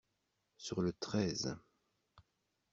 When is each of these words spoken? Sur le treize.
Sur 0.57 0.81
le 0.81 0.93
treize. 0.93 1.55